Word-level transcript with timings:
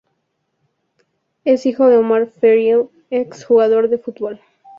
Es 1.45 1.67
hijo 1.67 1.85
de 1.87 1.97
Omar 1.97 2.25
Freire, 2.25 2.85
ex 3.11 3.45
jugador 3.45 3.87
de 3.87 3.99
fútbol. 3.99 4.39